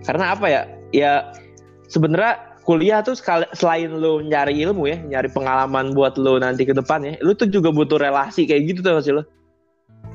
[0.00, 0.62] Karena apa ya?
[0.90, 1.12] Ya
[1.84, 6.76] sebenarnya kuliah tuh sekali, selain lu nyari ilmu ya, nyari pengalaman buat lu nanti ke
[6.76, 9.24] depan ya, lu tuh juga butuh relasi kayak gitu tuh sih lu.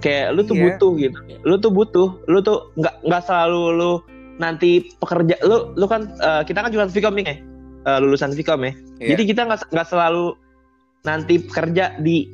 [0.05, 0.63] Kayak lu tuh Iya.
[0.69, 1.17] butuh gitu.
[1.41, 3.91] Lu tuh butuh, lu tuh nggak nggak selalu lu
[4.37, 7.35] nanti pekerja lu lu kan eh, kita kan juga Vkom nih ya.
[7.89, 8.71] Eh, lulusan Vkom ya.
[9.01, 9.09] Iya.
[9.17, 10.37] Jadi kita nggak nggak selalu
[11.09, 12.29] nanti kerja di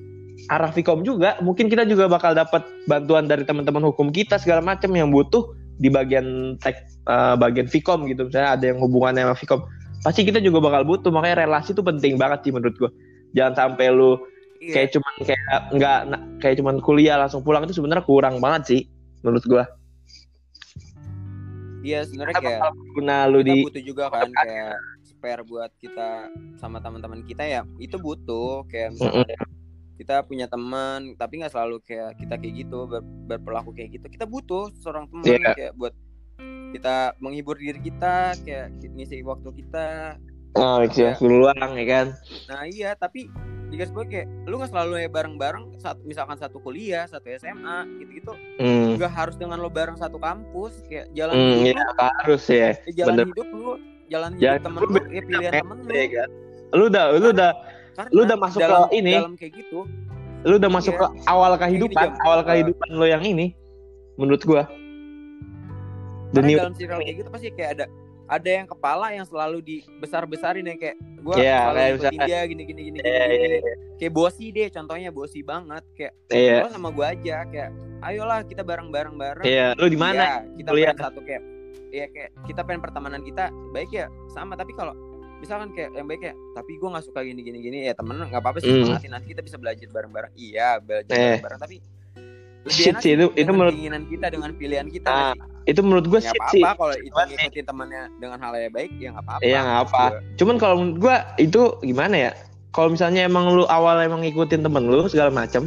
[0.52, 1.40] arah Vkom juga.
[1.40, 5.88] Mungkin kita juga bakal dapat bantuan dari teman-teman hukum kita segala macam yang butuh di
[5.88, 6.76] bagian tek
[7.08, 8.28] eh, bagian Vkom gitu.
[8.28, 9.62] Misalnya ada yang hubungannya sama Vkom.
[10.00, 11.12] Pasti kita juga bakal butuh.
[11.12, 12.92] Makanya relasi itu penting banget sih menurut gua.
[13.32, 14.18] Jangan sampai lu
[14.60, 14.74] Iya.
[14.76, 16.00] kayak cuman kayak nggak
[16.44, 18.82] kayak cuman kuliah langsung pulang itu sebenarnya kurang banget sih
[19.24, 19.64] menurut gua.
[21.80, 24.76] Iya sebenarnya kayak guna lu kita di butuh juga kan kayak
[25.08, 26.28] spare buat kita
[26.60, 29.40] sama teman-teman kita ya itu butuh kayak misalnya
[29.96, 34.28] kita punya teman tapi nggak selalu kayak kita kayak gitu ber- berperilaku kayak gitu kita
[34.28, 35.56] butuh seorang teman Iya.
[35.56, 35.96] kayak buat
[36.70, 39.88] kita menghibur diri kita kayak ngisi waktu kita
[40.54, 41.14] oh, Iya.
[41.14, 42.08] ya, luang ya kan.
[42.46, 43.30] nah iya tapi
[43.70, 48.34] jika gue kayak lu nggak selalu ya bareng-bareng satu misalkan satu kuliah satu SMA gitu-gitu
[48.58, 48.98] Hmm.
[48.98, 52.70] nggak harus dengan lo bareng satu kampus kayak jalan Hmm, hidup ya lu, harus ya.
[52.80, 53.28] ya jalan bener.
[53.30, 53.70] hidup lu
[54.08, 56.30] jalan Jalan hidup temen hidup lu beda- ya pilihan temen lu ya kan?
[56.70, 57.52] Lu udah lu udah
[57.92, 59.14] Karena Lu udah masuk dalam, ke ini.
[59.14, 59.80] dalam kayak gitu
[60.40, 61.02] lu udah masuk Iya.
[61.02, 63.52] ke awal kehidupan, awal Eh, kehidupan lo yang ini
[64.16, 64.64] menurut gua.
[66.30, 67.86] The karena new dalam serial kayak gitu pasti kayak ada
[68.30, 72.64] ada yang kepala yang selalu dibesar-besarin yang kayak gua Iya, selalu kayak misalkan- dia gini
[72.64, 73.60] gini gini Iya, gini, iya, gini.
[73.98, 76.56] kayak bosi deh contohnya bosi banget kayak Iya.
[76.62, 77.70] lo sama gua aja kayak
[78.02, 80.14] ayolah kita bareng-bareng bareng Iya, lu di mana?
[80.16, 81.44] Iya, kita pengen satu kayak
[81.90, 84.94] Iya kayak kita pengen pertemanan kita baik ya sama tapi kalau
[85.40, 88.38] misalkan kayak yang baik ya tapi gue nggak suka gini gini gini ya temen nggak
[88.38, 88.86] apa-apa sih Hmm.
[88.86, 91.22] semangatin nanti kita bisa belajar bareng-bareng iya belajar Eh.
[91.34, 91.76] bareng-bareng tapi
[92.68, 95.72] Shit sih, itu- itu menurut- keinginan kita dengan pilihan kita Ah, sih?
[95.72, 96.62] Itu menurut gua ya shit sih.
[96.62, 100.04] apa kalau itu ngikutin temannya dengan hal yang baik ya nggak apa-apa Iya, nggak apa.
[100.36, 102.32] Cuman kalau menurut gua itu gimana ya?
[102.70, 105.66] Kalau misalnya emang lu awal emang ngikutin temen lu segala macam,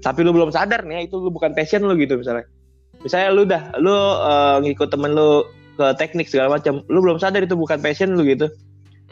[0.00, 2.46] tapi lu belum sadar nih itu lu bukan passion lu gitu misalnya.
[3.02, 7.42] Misalnya lu dah lu eh, ngikut temen lu ke teknik segala macam, lu belum sadar
[7.42, 8.46] itu bukan passion lu gitu.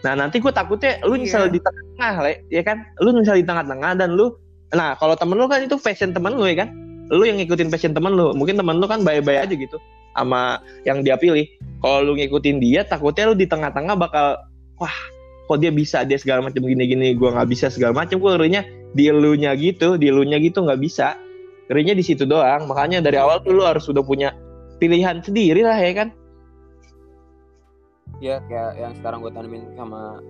[0.01, 1.21] Nah nanti gue takutnya lu Iya.
[1.21, 2.85] nyesel di tengah, le, ya kan?
[3.01, 4.33] Lu nyesel di tengah-tengah dan lu,
[4.71, 6.73] nah kalau temen lu kan itu passion temen lu ya kan?
[7.11, 9.77] Lu yang ngikutin passion temen lu, mungkin temen lu kan baik-baik aja gitu
[10.15, 11.47] sama yang dia pilih.
[11.83, 14.39] Kalau lu ngikutin dia, takutnya lu di tengah-tengah bakal,
[14.79, 14.97] wah,
[15.51, 18.23] kok dia bisa dia segala macam gini-gini, gua nggak bisa segala macam.
[18.23, 18.63] Gue ngerinya
[18.95, 21.19] di elunya gitu, di elunya gitu nggak bisa.
[21.67, 22.71] Ngerinya di situ doang.
[22.71, 24.35] Makanya dari awal tuh lu harus sudah punya
[24.79, 26.09] pilihan sendiri lah ya kan?
[28.21, 30.21] ya kayak yang sekarang gue tanemin sama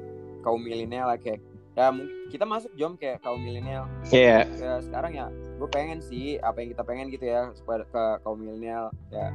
[0.46, 1.42] kaum milenial lah kayak
[1.74, 1.90] ya
[2.30, 4.46] kita masuk jom kayak kaum milenial Iya.
[4.46, 5.26] ya sekarang ya
[5.61, 9.29] gue pengen sih apa yang kita pengen gitu ya supaya ke kaum milenial ya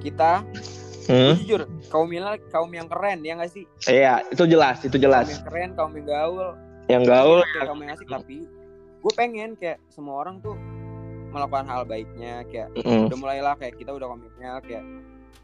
[0.00, 0.40] kita
[1.04, 1.40] Hmm?
[1.40, 5.24] jujur kaum milenial kaum yang keren ya nggak sih Iya, itu jelas, itu kaum jelas.
[5.26, 6.48] yang keren kaum yang gaul
[6.84, 8.36] Yang gaul, kayak kaum yang asik tapi
[8.98, 10.52] gue pengen kayak semua orang tuh
[11.28, 13.08] melakukan hal baiknya kayak Mm-mm.
[13.08, 14.84] udah mulailah kayak kita udah komitmen kayak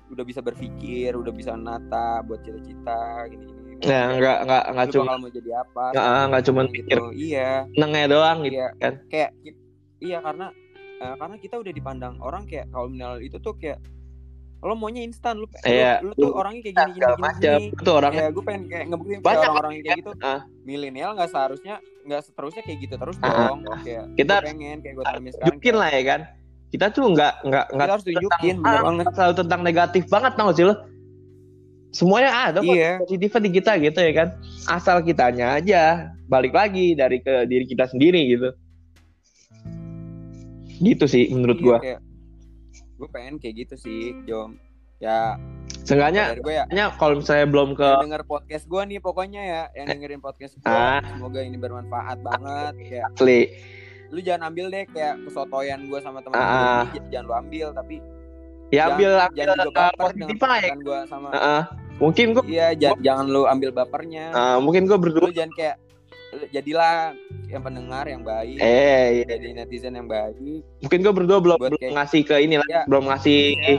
[0.07, 4.93] udah bisa berpikir udah bisa nata buat cita-cita gini gini Nah, nggak nggak nggak lu
[4.95, 6.73] cuma mau jadi apa nggak nggak cuma gitu.
[6.73, 8.95] pikir iya nengnya doang gitu iya kan.
[9.09, 9.31] kayak
[10.05, 10.53] iya karena
[10.95, 13.81] eh, karena kita udah dipandang orang kayak kalau milenial itu tuh kayak
[14.61, 17.59] lo maunya instan lu, lu- Iya, lu, tuh lu- orangnya kayak gini gini gini, macam.
[17.61, 17.77] gini.
[17.77, 20.40] Itu orangnya ya gue pengen kayak ngebuktiin kayak Banyak orang-orang yang kayak gitu Ah.
[20.62, 24.95] milenial nggak seharusnya nggak seterusnya kayak gitu terus Ah, dong kayak Kita gue pengen kayak
[24.95, 26.21] gue tanamin sekarang tunjukin lah ya kan.
[26.67, 30.51] Kita tuh nggak nggak nggak harus tunjukin tentang- ah, banget selalu tentang negatif banget tau
[30.51, 30.75] sih lo?
[31.90, 34.29] Semuanya ada iya positifnya di kita gitu ya kan.
[34.67, 35.83] Asal kitanya aja
[36.25, 38.49] balik lagi dari ke diri kita sendiri gitu.
[40.85, 41.79] Gitu sih menurut Iya, gua.
[41.81, 42.01] kayak
[42.94, 44.55] gue pengen kayak gitu sih Jom
[44.99, 45.35] ya
[45.83, 50.20] Seenggaknya gue ya kalau misalnya belum ke denger podcast gue nih pokoknya ya yang dengerin
[50.20, 51.03] podcast gue Ah.
[51.03, 53.40] semoga ini bermanfaat banget kayak asli
[54.09, 56.87] lu jangan ambil deh kayak kesotoyan gue sama teman Ah.
[56.87, 57.97] gue jangan lu ambil tapi
[58.70, 60.75] ya ambil jangan, ambil jangan juga uh, baper positif ya.
[60.79, 61.62] gue sama Heeh.
[61.94, 65.77] Mungkin gua iya ja- jangan lu ambil bapernya uh, mungkin gua berdua lu jangan kayak
[66.51, 67.14] jadilah
[67.47, 69.25] yang pendengar yang baik eh iya.
[69.27, 70.35] jadi netizen yang baik
[70.81, 72.83] mungkin gua berdua belum belum kayak- ngasih ke ini lah, Ya.
[72.85, 73.77] belum ngasih Iya.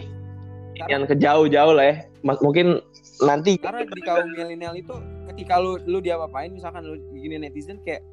[0.87, 2.79] yang ke jauh-jauh lah ya mungkin
[3.17, 4.95] nanti karena di kaum milenial itu
[5.27, 8.03] ketika lu lu diapa-apain misalkan lu gini netizen kayak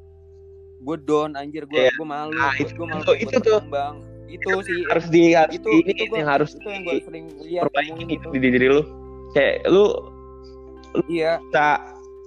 [0.79, 1.91] gue down anjir gue Iya.
[1.93, 3.59] gue malu Nah, gue itu- gue malu itu- tuh.
[3.59, 6.95] berkembang itu sih harus di harus itu ini itu gua, yang harus itu yang gue
[7.03, 8.81] sering lihat perbaiki gitu itu di diri lu
[9.31, 9.85] kayak lu
[11.05, 11.67] iya bisa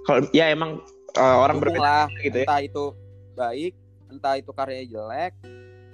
[0.05, 0.79] kalau ya emang
[1.16, 2.46] uh, orang berbeda lah gitu ya.
[2.46, 2.85] entah itu
[3.37, 3.72] baik
[4.07, 5.33] entah itu karyanya jelek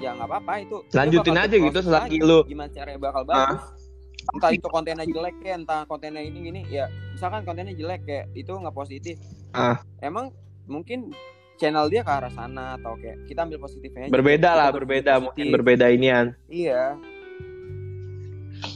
[0.03, 0.77] ya nggak apa-apa itu.
[0.83, 2.29] Itu Lanjutin aja gitu selagi lagi.
[2.29, 2.39] lu.
[2.45, 3.63] Gimana caranya bakal bagus?
[4.23, 8.51] Entah itu kontennya jelek ya entah kontennya ini gini ya misalkan kontennya jelek kayak itu
[8.51, 9.17] nggak positif.
[9.53, 9.85] Ah.
[10.01, 10.33] emang
[10.65, 11.13] mungkin
[11.61, 14.13] channel dia ke arah sana atau kayak kita ambil positifnya aja.
[14.15, 15.25] berbeda lah berbeda positif.
[15.29, 16.27] mungkin berbeda inian.
[16.49, 16.97] Iya.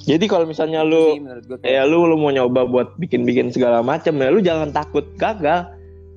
[0.06, 3.54] Jadi kalau misalnya lu sih menurut gue kayak ya lu lu mau nyoba buat bikin-bikin
[3.54, 5.66] segala macam ya lu jangan takut gagal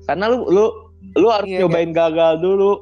[0.08, 0.64] karena lu lu
[1.16, 2.80] lu harus Iya, nyobain gagal dulu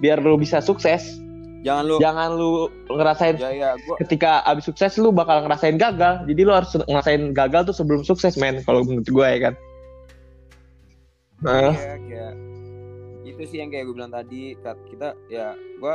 [0.00, 1.20] biar lu bisa sukses.
[1.60, 6.24] Jangan lu jangan lu ngerasain ya ya gue ketika abis sukses lu bakal ngerasain gagal.
[6.24, 9.54] Jadi lu harus ngerasain gagal tuh sebelum sukses men kalau menurut gue ya kan?
[11.40, 12.32] Nah, Iya, kayak
[13.24, 14.56] itu sih yang kayak gue bilang tadi.
[14.60, 15.94] Kita ya gue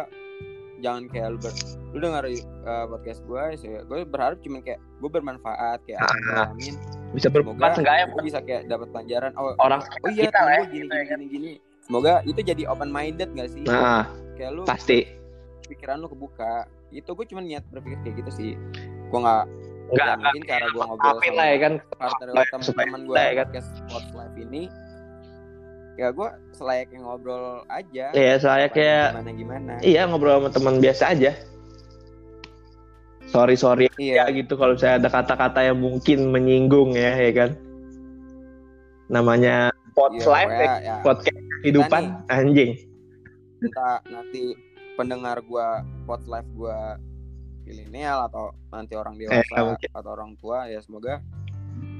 [0.79, 1.53] jangan kayak lu ber,
[1.91, 2.23] lu denger
[2.67, 6.75] uh, podcast gue ya gue berharap cuman kayak gue bermanfaat kayak Ah, alamin.
[7.11, 9.31] bisa bermanfaat enggak ya gue bisa kayak dapat pelajaran.
[9.39, 11.51] Oh orang oh iya kita lah gue gini gini gini gini.
[11.85, 13.63] Semoga itu jadi open minded gak sih?
[13.63, 15.07] Nah kayak lu pasti.
[15.65, 16.67] pikiran lu kebuka.
[16.91, 18.51] Itu gue cuma niat berpikir kayak gitu sih.
[19.07, 19.43] Gue nggak
[19.85, 21.73] enggak ya, mungkin cara gue ngobrol lah ya kan.
[21.95, 23.45] partner Supaya- teman-teman gue kan.
[23.47, 24.61] podcast Sports Live ini
[25.95, 28.11] ya gue selayaknya ngobrol aja.
[28.11, 29.71] Ya saya kayak gimana gimana?
[29.79, 31.31] iya ngobrol sama teman biasa aja.
[33.25, 34.27] Sorry sorry iya.
[34.29, 37.51] ya gitu kalau saya ada kata-kata yang mungkin menyinggung ya ya kan?
[39.09, 42.71] Namanya pot Iya, live ya, ya, podcast kehidupan anjing.
[43.63, 44.53] Entah nanti
[44.95, 45.67] pendengar gue
[46.03, 46.77] Sports Live gue
[47.65, 49.89] milenial atau nanti orang Eh, dewasa mungkin.
[49.91, 51.19] atau orang tua ya semoga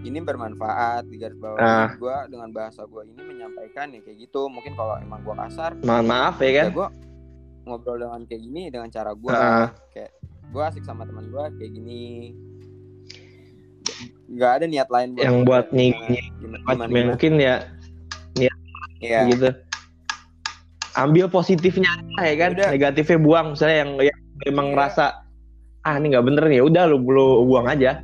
[0.06, 1.90] ini bermanfaat di garis bawah Ah.
[1.92, 6.06] gue dengan bahasa gue ini menyampaikan ya kayak gitu mungkin kalau emang gue kasar mohon
[6.06, 6.88] maaf ya kan ya gue
[7.66, 9.74] ngobrol dengan kayak gini dengan cara gue Ah.
[9.90, 10.12] kayak
[10.46, 12.32] gue asik sama teman gue kayak gini
[14.28, 17.08] nggak ada niat lain Yang buat nyinyi- gimana, Mas, gimana, gimana.
[17.12, 17.56] mungkin ya
[18.98, 19.20] Iya.
[19.30, 19.50] gitu
[20.96, 22.68] ambil positifnya aja, ya kan Udah.
[22.72, 24.74] negatifnya buang misalnya yang yang memang Iya.
[24.74, 25.06] ngerasa
[25.84, 28.02] ah ini nggak bener nih udah lu lu buang aja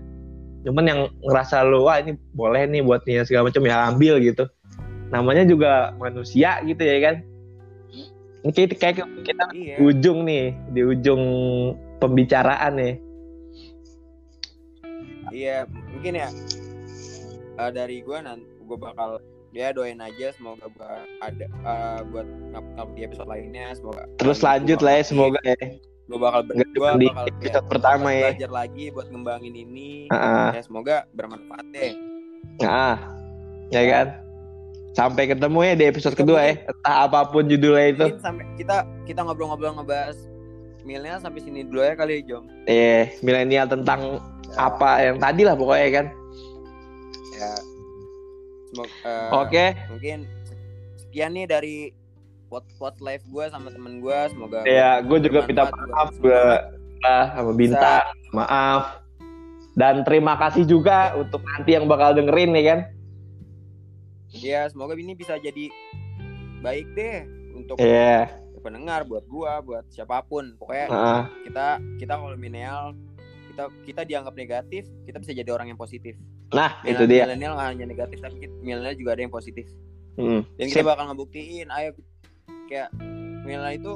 [0.62, 4.46] cuman yang ngerasa lu wah ini boleh nih buat nih segala macam ya ambil gitu.
[5.10, 7.16] Namanya juga manusia gitu ya kan.
[8.42, 9.78] Ini kayak, kayak kita iya.
[9.78, 11.24] di ujung nih di ujung
[12.02, 12.94] pembicaraan nih.
[15.32, 16.30] Iya mungkin ya
[17.62, 19.22] eh, dari gue nanti gue bakal
[19.52, 20.88] ya doain aja semoga gue
[21.22, 25.56] ada eh, buat ngap ngap di episode lainnya semoga terus lanjut lah ya semoga ya
[26.10, 26.56] gue bakal ber,
[27.00, 28.34] di bakal episode pertama ya.
[28.34, 30.12] belajar lagi buat ngembangin ini.
[30.12, 31.94] Ah, ya semoga bermanfaat deh
[32.66, 32.98] ah,
[33.72, 34.08] ya kan?
[34.92, 36.54] Sampai ketemu ya di episode Kita kedua ya.
[36.68, 38.06] Entah apa pun judulnya itu.
[38.20, 40.20] Sampai kita kita ngobrol-ngobrol ngebahas
[40.84, 42.44] milenial sampai sini dulu ya kali ya Jom.
[42.68, 44.20] Eh milenial tentang
[44.52, 46.06] Ya, apa yang tadi lah pokoknya kan?
[47.40, 47.52] Ya.
[48.72, 49.66] Semoga eh, oke.
[49.96, 50.18] mungkin
[51.00, 51.76] sekian nih dari
[52.52, 56.44] pot pot live gue sama temen gue semoga ya gue juga minta maaf gue
[57.02, 59.02] lah sama bintang maaf.
[59.72, 62.80] Dan terima kasih juga untuk nanti yang bakal dengerin ya kan?
[64.32, 65.72] Ya semoga ini bisa jadi
[66.60, 67.24] baik deh
[67.56, 68.38] untuk Iya.
[68.62, 70.54] pendengar buat gua buat siapa pun.
[70.62, 72.94] Pokoknya ah, kita kita kalau milenial
[73.50, 76.14] kita kita dianggap negatif kita bisa jadi orang yang positif.
[76.54, 77.26] Nah itu dia.
[77.26, 79.66] milenial nggak hanya negatif tapi milenial juga ada yang positif.
[80.20, 80.84] Hmm, dan sip.
[80.84, 81.96] kita bakal ngebuktiin ayo
[82.72, 82.90] kayak
[83.44, 83.94] milenial itu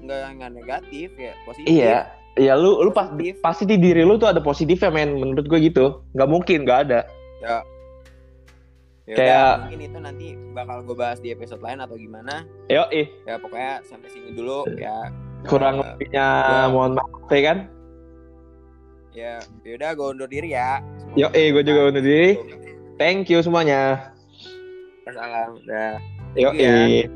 [0.00, 3.34] nggak nggak negatif ya positif iya ya lu lu pas, Positif.
[3.40, 7.00] pasti di diri lu tuh ada positifnya men menurut gue gitu nggak mungkin nggak ada
[7.40, 7.58] ya
[9.04, 13.06] Kayak- Kayak mungkin itu nanti bakal gue bahas di episode lain atau gimana yo ih
[13.22, 15.10] ya pokoknya sampai sini dulu ya
[15.44, 16.66] kurang Eh, lebihnya ya.
[16.68, 17.58] mohon maaf ya kan
[19.12, 22.30] ya yaudah gue undur diri ya Semoga Yo, eh, gua juga undur diri.
[22.96, 24.10] thank you semuanya
[25.04, 25.58] Salam.
[25.64, 25.96] Dah.
[26.34, 27.06] yo ya.